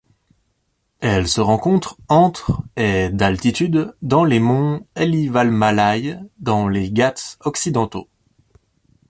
[1.01, 8.07] Elle se rencontre entre et d'altitude dans les monts Elivalmalai dans les Ghats occidentaux.